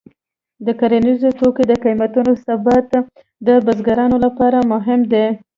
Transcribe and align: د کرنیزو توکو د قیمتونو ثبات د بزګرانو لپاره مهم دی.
د 0.65 0.67
کرنیزو 0.79 1.29
توکو 1.39 1.63
د 1.67 1.71
قیمتونو 1.83 2.31
ثبات 2.45 2.91
د 3.47 3.49
بزګرانو 3.65 4.17
لپاره 4.25 4.57
مهم 4.73 4.99
دی. 5.11 5.27